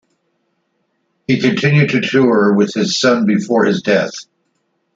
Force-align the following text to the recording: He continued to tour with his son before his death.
He 1.27 1.39
continued 1.39 1.91
to 1.91 2.01
tour 2.01 2.53
with 2.55 2.73
his 2.73 2.99
son 2.99 3.27
before 3.27 3.65
his 3.65 3.83
death. 3.83 4.09